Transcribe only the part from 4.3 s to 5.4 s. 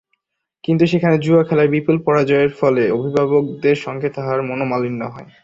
মনোমালিন্য হয়।